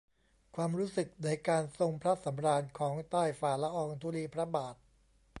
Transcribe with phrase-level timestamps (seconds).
[0.55, 4.75] ความรู้สึกในการทรงพระสำราญของใต้ฝ่าละอองธุลีพระบาท